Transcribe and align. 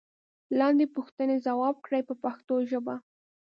لاندې 0.59 0.85
پوښتنې 0.95 1.35
ځواب 1.45 1.75
کړئ 1.85 2.01
په 2.09 2.15
پښتو 2.23 2.55
ژبه. 2.69 2.95